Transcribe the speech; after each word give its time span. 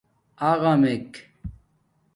اغݳمک 0.49 1.09